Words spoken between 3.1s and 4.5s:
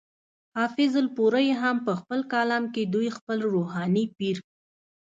خپل روحاني پير